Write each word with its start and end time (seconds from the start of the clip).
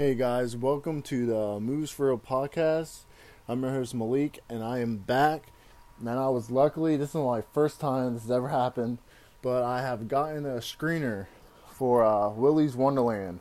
Hey 0.00 0.14
guys, 0.14 0.56
welcome 0.56 1.02
to 1.02 1.26
the 1.26 1.60
Moves 1.60 1.90
for 1.90 2.06
Real 2.06 2.16
podcast. 2.16 3.00
I'm 3.46 3.60
your 3.62 3.72
host 3.72 3.94
Malik, 3.94 4.38
and 4.48 4.64
I 4.64 4.78
am 4.78 4.96
back. 4.96 5.52
And 5.98 6.08
I 6.08 6.30
was 6.30 6.50
luckily 6.50 6.96
this 6.96 7.10
is 7.10 7.16
my 7.16 7.42
first 7.42 7.80
time 7.80 8.14
this 8.14 8.22
has 8.22 8.30
ever 8.30 8.48
happened, 8.48 8.96
but 9.42 9.62
I 9.62 9.82
have 9.82 10.08
gotten 10.08 10.46
a 10.46 10.60
screener 10.60 11.26
for 11.70 12.02
uh, 12.02 12.30
Willy's 12.30 12.76
Wonderland 12.76 13.40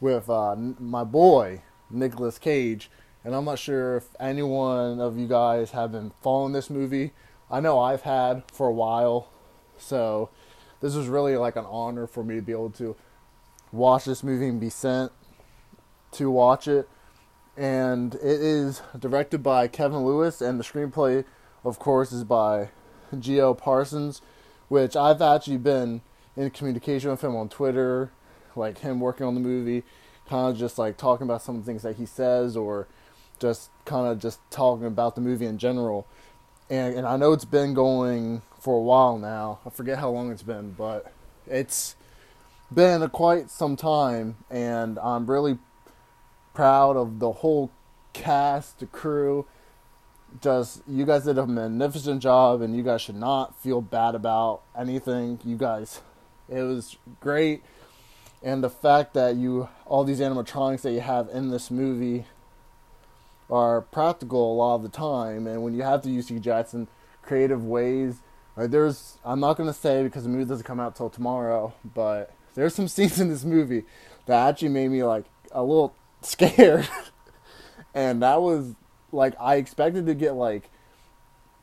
with 0.00 0.28
uh, 0.28 0.56
my 0.56 1.04
boy 1.04 1.62
Nicolas 1.88 2.40
Cage. 2.40 2.90
And 3.24 3.32
I'm 3.32 3.44
not 3.44 3.60
sure 3.60 3.98
if 3.98 4.08
anyone 4.18 5.00
of 5.00 5.16
you 5.16 5.28
guys 5.28 5.70
have 5.70 5.92
been 5.92 6.10
following 6.22 6.54
this 6.54 6.70
movie. 6.70 7.12
I 7.48 7.60
know 7.60 7.78
I've 7.78 8.02
had 8.02 8.42
for 8.52 8.66
a 8.66 8.72
while, 8.72 9.28
so 9.78 10.28
this 10.80 10.96
was 10.96 11.06
really 11.06 11.36
like 11.36 11.54
an 11.54 11.66
honor 11.66 12.08
for 12.08 12.24
me 12.24 12.34
to 12.34 12.42
be 12.42 12.50
able 12.50 12.70
to 12.70 12.96
watch 13.70 14.06
this 14.06 14.24
movie 14.24 14.48
and 14.48 14.60
be 14.60 14.68
sent 14.68 15.12
to 16.12 16.30
watch 16.30 16.68
it. 16.68 16.88
And 17.56 18.14
it 18.14 18.22
is 18.22 18.80
directed 18.98 19.42
by 19.42 19.68
Kevin 19.68 20.06
Lewis, 20.06 20.40
and 20.40 20.58
the 20.58 20.64
screenplay, 20.64 21.24
of 21.64 21.78
course, 21.78 22.12
is 22.12 22.24
by 22.24 22.70
G.O. 23.18 23.54
Parsons, 23.54 24.22
which 24.68 24.96
I've 24.96 25.20
actually 25.20 25.58
been 25.58 26.00
in 26.34 26.48
communication 26.50 27.10
with 27.10 27.22
him 27.22 27.36
on 27.36 27.50
Twitter, 27.50 28.10
like 28.56 28.78
him 28.78 29.00
working 29.00 29.26
on 29.26 29.34
the 29.34 29.40
movie, 29.40 29.82
kind 30.28 30.50
of 30.50 30.58
just 30.58 30.78
like 30.78 30.96
talking 30.96 31.26
about 31.26 31.42
some 31.42 31.56
of 31.56 31.64
the 31.64 31.70
things 31.70 31.82
that 31.82 31.96
he 31.96 32.06
says, 32.06 32.56
or 32.56 32.88
just 33.38 33.70
kind 33.84 34.06
of 34.06 34.18
just 34.18 34.40
talking 34.50 34.86
about 34.86 35.14
the 35.14 35.20
movie 35.20 35.46
in 35.46 35.58
general. 35.58 36.06
And, 36.70 36.94
and 36.94 37.06
I 37.06 37.16
know 37.16 37.32
it's 37.32 37.44
been 37.44 37.74
going 37.74 38.40
for 38.58 38.76
a 38.78 38.80
while 38.80 39.18
now. 39.18 39.58
I 39.66 39.70
forget 39.70 39.98
how 39.98 40.08
long 40.08 40.30
it's 40.30 40.42
been, 40.42 40.70
but 40.70 41.12
it's 41.46 41.96
been 42.72 43.06
quite 43.10 43.50
some 43.50 43.76
time, 43.76 44.36
and 44.50 44.98
I'm 45.00 45.28
really 45.28 45.58
proud 46.54 46.96
of 46.96 47.18
the 47.18 47.32
whole 47.32 47.70
cast, 48.12 48.78
the 48.78 48.86
crew. 48.86 49.46
Just 50.40 50.82
you 50.88 51.04
guys 51.04 51.24
did 51.24 51.38
a 51.38 51.46
magnificent 51.46 52.22
job, 52.22 52.62
and 52.62 52.74
you 52.74 52.82
guys 52.82 53.02
should 53.02 53.16
not 53.16 53.60
feel 53.60 53.80
bad 53.80 54.14
about 54.14 54.62
anything. 54.76 55.38
You 55.44 55.56
guys, 55.56 56.00
it 56.48 56.62
was 56.62 56.96
great, 57.20 57.62
and 58.42 58.64
the 58.64 58.70
fact 58.70 59.12
that 59.14 59.36
you 59.36 59.68
all 59.84 60.04
these 60.04 60.20
animatronics 60.20 60.82
that 60.82 60.92
you 60.92 61.00
have 61.00 61.28
in 61.28 61.50
this 61.50 61.70
movie 61.70 62.24
are 63.50 63.82
practical 63.82 64.52
a 64.52 64.54
lot 64.54 64.76
of 64.76 64.82
the 64.82 64.88
time, 64.88 65.46
and 65.46 65.62
when 65.62 65.74
you 65.74 65.82
have 65.82 66.00
to 66.02 66.10
use 66.10 66.30
CGI 66.30 66.72
in 66.72 66.88
creative 67.20 67.64
ways, 67.64 68.22
like 68.56 68.70
there's 68.70 69.18
I'm 69.24 69.40
not 69.40 69.58
gonna 69.58 69.74
say 69.74 70.02
because 70.02 70.22
the 70.22 70.30
movie 70.30 70.46
doesn't 70.46 70.64
come 70.64 70.80
out 70.80 70.96
till 70.96 71.10
tomorrow, 71.10 71.74
but 71.94 72.32
there's 72.54 72.74
some 72.74 72.88
scenes 72.88 73.20
in 73.20 73.28
this 73.28 73.44
movie 73.44 73.84
that 74.24 74.48
actually 74.48 74.68
made 74.68 74.88
me 74.88 75.02
like 75.04 75.26
a 75.50 75.62
little 75.62 75.94
scared. 76.24 76.88
and 77.94 78.22
that 78.22 78.40
was 78.40 78.74
like 79.12 79.34
I 79.40 79.56
expected 79.56 80.06
to 80.06 80.14
get 80.14 80.34
like 80.34 80.70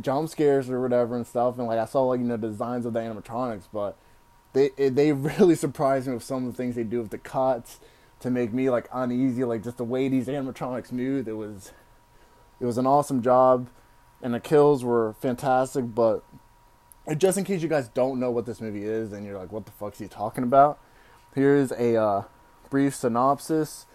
jump 0.00 0.28
scares 0.30 0.70
or 0.70 0.80
whatever 0.80 1.16
and 1.16 1.26
stuff, 1.26 1.58
and 1.58 1.66
like 1.66 1.78
I 1.78 1.84
saw 1.84 2.04
like 2.04 2.20
you 2.20 2.26
know 2.26 2.36
designs 2.36 2.86
of 2.86 2.92
the 2.92 3.00
animatronics, 3.00 3.64
but 3.72 3.96
they 4.52 4.70
it, 4.76 4.94
they 4.94 5.12
really 5.12 5.54
surprised 5.54 6.06
me 6.06 6.14
with 6.14 6.22
some 6.22 6.46
of 6.46 6.52
the 6.52 6.56
things 6.56 6.74
they 6.74 6.84
do 6.84 7.00
with 7.00 7.10
the 7.10 7.18
cuts 7.18 7.80
to 8.20 8.30
make 8.30 8.52
me 8.52 8.70
like 8.70 8.88
uneasy, 8.92 9.44
like 9.44 9.62
just 9.62 9.76
the 9.76 9.84
way 9.84 10.08
these 10.08 10.28
animatronics 10.28 10.92
moved. 10.92 11.28
It 11.28 11.34
was 11.34 11.72
it 12.60 12.64
was 12.64 12.78
an 12.78 12.86
awesome 12.86 13.22
job, 13.22 13.68
and 14.22 14.32
the 14.32 14.40
kills 14.40 14.84
were 14.84 15.14
fantastic. 15.14 15.94
But 15.94 16.22
just 17.16 17.36
in 17.36 17.44
case 17.44 17.62
you 17.62 17.68
guys 17.68 17.88
don't 17.88 18.20
know 18.20 18.30
what 18.30 18.46
this 18.46 18.60
movie 18.60 18.84
is, 18.84 19.12
and 19.12 19.26
you're 19.26 19.38
like, 19.38 19.52
what 19.52 19.66
the 19.66 19.72
fuck's 19.72 19.98
he 19.98 20.06
talking 20.06 20.44
about? 20.44 20.78
Here's 21.34 21.72
a 21.72 21.96
uh, 21.96 22.22
brief 22.70 22.94
synopsis. 22.94 23.86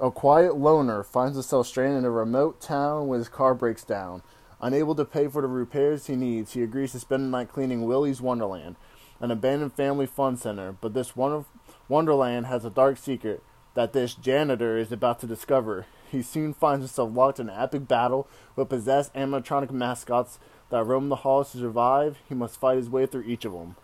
A 0.00 0.12
quiet 0.12 0.56
loner 0.56 1.02
finds 1.02 1.34
himself 1.34 1.66
stranded 1.66 1.98
in 1.98 2.04
a 2.04 2.10
remote 2.10 2.60
town 2.60 3.08
when 3.08 3.18
his 3.18 3.28
car 3.28 3.52
breaks 3.52 3.82
down. 3.82 4.22
Unable 4.60 4.94
to 4.94 5.04
pay 5.04 5.26
for 5.26 5.42
the 5.42 5.48
repairs 5.48 6.06
he 6.06 6.14
needs, 6.14 6.52
he 6.52 6.62
agrees 6.62 6.92
to 6.92 7.00
spend 7.00 7.24
the 7.24 7.28
night 7.28 7.48
cleaning 7.48 7.84
Willy's 7.84 8.20
Wonderland, 8.20 8.76
an 9.18 9.32
abandoned 9.32 9.72
family 9.72 10.06
fun 10.06 10.36
center. 10.36 10.70
But 10.70 10.94
this 10.94 11.14
Wonderland 11.16 12.46
has 12.46 12.64
a 12.64 12.70
dark 12.70 12.96
secret 12.96 13.42
that 13.74 13.92
this 13.92 14.14
janitor 14.14 14.78
is 14.78 14.92
about 14.92 15.18
to 15.20 15.26
discover. 15.26 15.86
He 16.12 16.22
soon 16.22 16.54
finds 16.54 16.84
himself 16.84 17.10
locked 17.12 17.40
in 17.40 17.48
an 17.48 17.60
epic 17.60 17.88
battle 17.88 18.28
with 18.54 18.68
possessed 18.68 19.12
animatronic 19.14 19.72
mascots 19.72 20.38
that 20.70 20.84
roam 20.84 21.08
the 21.08 21.16
halls 21.16 21.50
to 21.52 21.58
survive. 21.58 22.18
He 22.28 22.36
must 22.36 22.60
fight 22.60 22.76
his 22.76 22.88
way 22.88 23.06
through 23.06 23.24
each 23.24 23.44
of 23.44 23.52
them. 23.52 23.74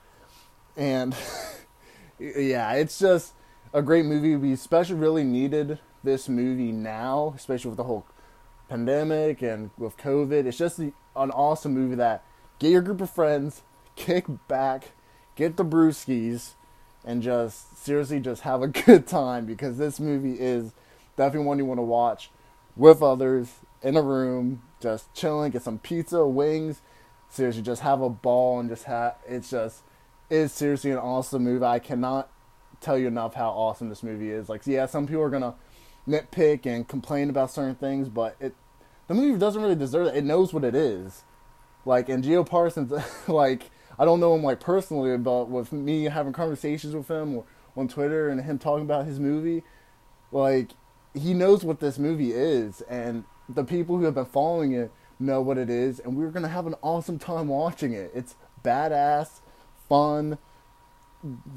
And 0.77 1.17
yeah, 2.21 2.73
it's 2.75 3.01
just 3.01 3.35
a 3.73 3.83
great 3.83 4.05
movie. 4.05 4.37
We 4.37 4.53
especially 4.53 4.95
really 4.95 5.25
needed 5.25 5.81
this 6.05 6.29
movie 6.29 6.73
now, 6.73 7.33
especially 7.37 7.71
with 7.71 7.79
the 7.79 7.85
whole 7.85 8.07
pandemic 8.69 9.43
and 9.43 9.71
with 9.77 9.97
COVID. 9.97 10.47
It's 10.47 10.59
just 10.59 10.79
an 10.79 10.93
awesome 11.17 11.75
movie 11.75 11.97
that 11.97 12.25
get 12.59 12.71
your 12.71 12.83
group 12.83 13.01
of 13.01 13.11
friends, 13.11 13.63
kick 13.97 14.27
back, 14.49 14.93
get 15.37 15.57
the 15.57 15.65
brewskis, 15.65 16.53
and 17.05 17.23
just 17.23 17.77
seriously 17.77 18.21
just 18.21 18.43
have 18.43 18.63
a 18.63 18.69
good 18.87 19.07
time 19.07 19.47
because 19.47 19.79
this 19.79 20.01
movie 20.01 20.35
is 20.41 20.73
definitely 21.17 21.47
one 21.47 21.59
you 21.59 21.65
want 21.65 21.79
to 21.79 21.83
watch 21.83 22.31
with 22.77 23.03
others 23.03 23.49
in 23.83 23.97
a 23.97 24.03
room, 24.03 24.63
just 24.81 25.13
chilling, 25.15 25.51
get 25.53 25.63
some 25.63 25.79
pizza, 25.79 26.27
wings. 26.27 26.81
Seriously, 27.29 27.63
just 27.63 27.83
have 27.83 28.01
a 28.01 28.09
ball 28.09 28.61
and 28.61 28.69
just 28.69 28.85
have 28.85 29.17
it's 29.27 29.51
just 29.51 29.83
it's 30.31 30.55
seriously 30.55 30.91
an 30.91 30.99
awesome 30.99 31.45
movie. 31.45 31.65
I 31.65 31.79
cannot 31.79 32.31
tell 32.81 32.97
you 32.97 33.09
enough 33.09 33.35
how 33.35 33.51
awesome 33.51 33.89
this 33.89 34.03
movie 34.03 34.31
is. 34.31 34.49
Like, 34.49 34.67
yeah, 34.67 34.87
some 34.87 35.07
people 35.07 35.23
are 35.23 35.31
gonna 35.31 35.55
nitpick 36.09 36.67
and 36.67 36.87
complain 36.87 37.31
about 37.31 37.51
certain 37.51 37.75
things, 37.75 38.09
but 38.09 38.37
it 38.41 38.55
the 39.07 39.15
movie 39.15 39.39
doesn't 39.39 39.61
really 39.61 39.75
deserve 39.75 40.09
it. 40.09 40.17
It 40.17 40.25
knows 40.25 40.53
what 40.53 40.65
it 40.65 40.75
is. 40.75 41.25
Like 41.85 42.09
and 42.09 42.25
G.O. 42.25 42.45
Parsons, 42.45 42.93
like 43.29 43.71
I 43.99 44.05
don't 44.05 44.21
know 44.21 44.35
him 44.35 44.43
like 44.43 44.61
personally, 44.61 45.17
but 45.19 45.49
with 45.49 45.73
me 45.73 46.05
having 46.05 46.33
conversations 46.33 46.95
with 46.95 47.11
him 47.11 47.37
or 47.37 47.45
on 47.77 47.89
Twitter 47.89 48.29
and 48.29 48.41
him 48.41 48.59
talking 48.59 48.85
about 48.85 49.07
his 49.07 49.19
movie, 49.21 49.63
like 50.33 50.71
he 51.13 51.35
knows 51.35 51.65
what 51.65 51.81
this 51.81 51.99
movie 51.99 52.33
is, 52.33 52.81
and 52.83 53.25
the 53.49 53.65
people 53.65 53.99
who 53.99 54.05
have 54.05 54.15
been 54.15 54.25
following 54.25 54.73
it 54.73 54.91
know 55.19 55.41
what 55.41 55.59
it 55.59 55.71
is, 55.71 56.01
and 56.01 56.17
we're 56.17 56.31
gonna 56.31 56.49
have 56.49 56.67
an 56.67 56.75
awesome 56.83 57.19
time 57.19 57.49
watching 57.49 57.93
it. 57.93 58.11
It's 58.15 58.35
badass, 58.65 59.41
fun, 59.89 60.39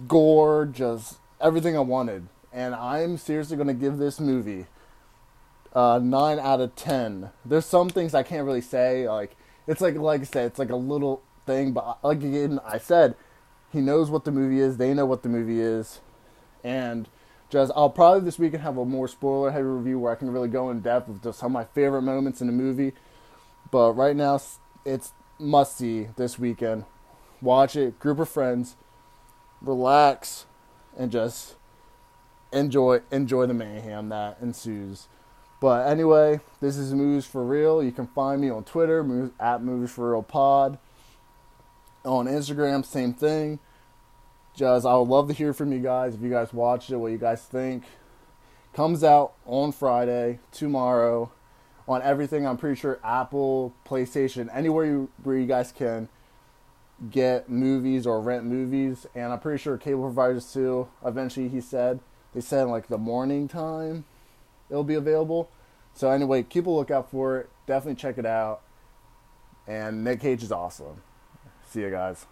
gore, 0.08 0.66
just 0.66 1.19
everything 1.40 1.78
I 1.78 1.81
wanted 1.81 2.28
and 2.57 2.73
I'm 2.73 3.18
seriously 3.18 3.56
going 3.56 3.68
to 3.68 3.73
give 3.75 4.00
this 4.00 4.19
movie 4.19 4.66
uh, 5.75 6.00
nine 6.01 6.40
out 6.40 6.59
of 6.59 6.75
ten. 6.75 7.29
There's 7.45 7.68
some 7.68 7.88
things 7.88 8.16
I 8.16 8.23
can't 8.23 8.47
really 8.47 8.62
say. 8.62 9.07
Like 9.07 9.38
it's 9.68 9.79
like 9.79 9.95
like 9.95 10.22
I 10.22 10.23
said, 10.23 10.47
it's 10.47 10.57
like 10.57 10.72
a 10.72 10.75
little 10.75 11.22
thing, 11.46 11.72
but 11.72 12.03
like 12.03 12.17
again, 12.17 12.59
I 12.66 12.79
said 12.79 13.13
he 13.72 13.79
knows 13.79 14.09
what 14.09 14.25
the 14.25 14.31
movie 14.31 14.59
is. 14.59 14.78
They 14.78 14.96
know 14.96 15.06
what 15.06 15.22
the 15.22 15.29
movie 15.29 15.62
is, 15.62 16.00
and 16.63 17.07
just 17.51 17.72
I'll 17.75 17.91
probably 17.91 18.22
this 18.22 18.40
weekend 18.40 18.63
have 18.63 18.78
a 18.78 18.85
more 18.85 19.07
spoiler 19.07 19.51
heavy 19.51 19.66
review 19.66 20.00
where 20.00 20.12
I 20.12 20.16
can 20.16 20.31
really 20.31 20.50
go 20.50 20.72
in 20.72 20.79
depth 20.79 21.07
with 21.07 21.23
just 21.23 21.38
some 21.38 21.51
of 21.51 21.53
my 21.53 21.66
favorite 21.66 22.01
moments 22.01 22.41
in 22.41 22.47
the 22.47 22.53
movie. 22.53 22.94
But 23.69 23.94
right 23.94 24.16
now, 24.16 24.41
it's 24.84 25.13
must 25.38 25.78
see 25.78 26.07
this 26.16 26.40
weekend. 26.40 26.85
Watch 27.40 27.75
it, 27.75 28.00
group 28.00 28.17
of 28.17 28.29
friends, 28.29 28.75
relax, 29.62 30.47
and 30.97 31.12
just 31.12 31.56
enjoy 32.52 33.02
enjoy 33.12 33.46
the 33.46 33.53
mayhem 33.53 34.09
that 34.09 34.38
ensues. 34.41 35.08
But 35.59 35.88
anyway, 35.88 36.40
this 36.62 36.78
is 36.78 36.94
Moves 36.94 37.25
for 37.25 37.44
Real. 37.44 37.84
You 37.84 37.91
can 37.91 38.08
find 38.08 38.40
me 38.40 38.50
on 38.50 38.63
Twitter, 38.63 39.03
moves, 39.03 39.31
at 39.40 39.63
Moves 39.63 39.91
for 39.91 40.12
Real 40.12 40.22
Pod. 40.22 40.78
On 42.06 42.28
Instagram, 42.28 42.85
same 42.85 43.13
thing. 43.13 43.59
Just 44.56 44.85
I 44.85 44.96
would 44.96 45.08
love 45.08 45.28
to 45.28 45.34
hear 45.34 45.53
from 45.53 45.72
you 45.72 45.80
guys 45.80 46.13
if 46.13 46.22
you 46.22 46.30
guys 46.30 46.53
watched 46.53 46.91
it, 46.91 46.97
what 46.97 47.12
you 47.12 47.18
guys 47.18 47.44
think. 47.44 47.84
Comes 48.74 49.03
out 49.03 49.34
on 49.46 49.72
Friday, 49.72 50.40
tomorrow, 50.52 51.32
on 51.88 52.03
everything. 52.03 52.46
I'm 52.46 52.58
pretty 52.58 52.79
sure 52.79 52.99
Apple, 53.03 53.73
PlayStation, 53.88 54.49
anywhere 54.53 54.85
you, 54.85 55.09
where 55.23 55.38
you 55.38 55.47
guys 55.47 55.72
can 55.72 56.09
get 57.09 57.49
movies 57.49 58.05
or 58.05 58.22
rent 58.22 58.46
movies, 58.46 59.08
and 59.16 59.32
I'm 59.34 59.40
pretty 59.40 59.61
sure 59.61 59.78
cable 59.78 60.03
providers 60.03 60.52
too. 60.53 60.88
Eventually, 61.03 61.49
he 61.49 61.61
said 61.61 61.99
they 62.37 62.41
said 62.41 62.67
like 62.67 62.87
the 62.87 62.99
morning 62.99 63.47
time 63.47 64.05
it'll 64.69 64.84
be 64.84 64.93
available. 64.93 65.49
So 65.95 66.11
anyway, 66.11 66.43
keep 66.43 66.67
a 66.67 66.69
lookout 66.69 67.09
for 67.09 67.39
it. 67.39 67.49
Definitely 67.66 67.95
check 67.95 68.19
it 68.19 68.28
out. 68.28 68.61
And 69.66 70.03
Nick 70.03 70.22
Cage 70.22 70.43
is 70.43 70.51
awesome. 70.51 71.01
See 71.67 71.81
you 71.81 71.89
guys. 71.89 72.28